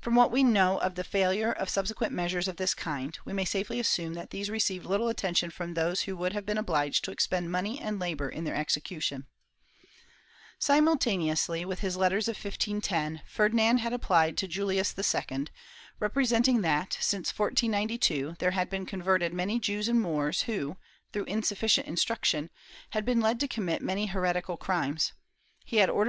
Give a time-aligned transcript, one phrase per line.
[0.00, 3.44] From what we know of the failure of subsequent measures of this kind we may
[3.44, 7.12] safely assume that these received little attention from those who would have been obliged to
[7.12, 9.28] expend money and labor in their execution.
[10.58, 15.46] Simultaneously with his letters of 1510, Ferdinand had applied to Julius II,
[16.00, 20.78] representing that, since 1492, there had been converted many Jews and Moors who,
[21.12, 22.50] through insufficient instruction,
[22.90, 25.12] had been led to commit many heretical crimes;
[25.64, 26.02] he had ordered their * Gomesii de Rebus gestis Lib.